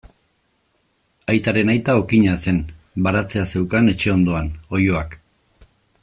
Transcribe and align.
Aitaren 1.33 1.69
aita 1.73 1.95
okina 1.99 2.33
zen, 2.45 2.57
baratzea 3.07 3.45
zeukan 3.53 3.93
etxe 3.95 4.13
ondoan, 4.17 4.53
oiloak. 4.79 5.19